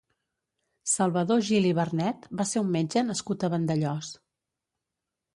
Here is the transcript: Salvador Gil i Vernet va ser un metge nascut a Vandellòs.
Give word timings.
Salvador 0.91 1.43
Gil 1.49 1.67
i 1.71 1.73
Vernet 1.79 2.25
va 2.39 2.45
ser 2.51 2.63
un 2.67 2.71
metge 2.77 3.03
nascut 3.09 3.45
a 3.45 3.51
Vandellòs. 3.55 4.09